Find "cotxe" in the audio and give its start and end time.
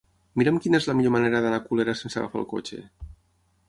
2.57-2.85